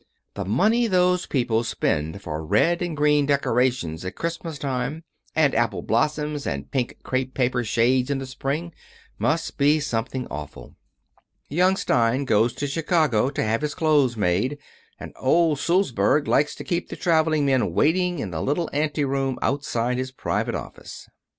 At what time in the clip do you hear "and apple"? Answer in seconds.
5.35-5.83